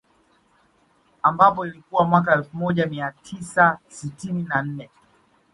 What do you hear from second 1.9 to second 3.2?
mwaka elfu moja mia